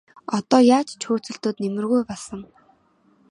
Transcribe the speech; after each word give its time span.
Одоо 0.37 0.59
яаж 0.77 0.89
ч 0.99 1.01
хөөцөлдөөд 1.07 1.57
нэмэргүй 1.63 2.01
болсон. 2.07 2.41